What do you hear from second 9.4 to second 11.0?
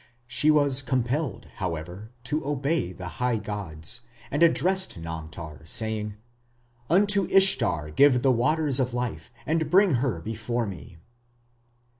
and bring her before me.